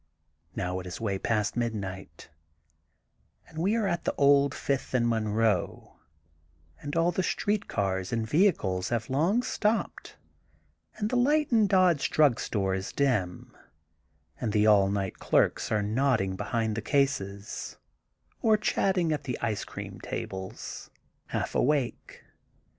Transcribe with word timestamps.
'* 0.31 0.43
Now 0.55 0.79
it 0.79 0.87
is 0.87 0.99
way 0.99 1.19
past 1.19 1.55
midnight, 1.55 2.31
8nd 3.51 3.59
we 3.59 3.75
are 3.75 3.85
at 3.85 4.09
old 4.17 4.55
Fifth 4.55 4.95
and 4.95 5.07
Monroe, 5.07 5.97
and 6.81 6.95
all 6.95 7.11
the 7.11 7.21
street 7.21 7.67
cars 7.67 8.11
and 8.11 8.27
vehicles 8.27 8.89
have 8.89 9.11
long 9.11 9.43
stopped, 9.43 10.17
and 10.97 11.11
the 11.11 11.15
light 11.17 11.51
in 11.51 11.67
Dodds' 11.67 12.09
drug 12.09 12.39
store 12.39 12.73
is 12.73 12.91
dim, 12.91 13.55
and 14.39 14.53
the 14.53 14.65
all 14.65 14.89
night 14.89 15.19
clerks 15.19 15.71
are 15.71 15.83
nodding 15.83 16.35
behind 16.35 16.73
the 16.75 16.81
cases, 16.81 17.77
or 18.41 18.57
chatting 18.57 19.11
at 19.13 19.25
the 19.25 19.37
ice 19.39 19.63
cream 19.63 19.99
tables, 20.01 20.89
half 21.27 21.53
awake. 21.53 22.23